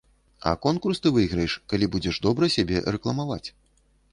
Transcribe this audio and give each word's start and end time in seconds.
А 0.39 0.53
конкурс 0.63 1.01
ты 1.03 1.09
выйграеш, 1.17 1.53
калі 1.73 1.91
будзеш 1.97 2.15
добра 2.25 2.51
сябе 2.55 2.83
рэкламаваць. 2.97 3.45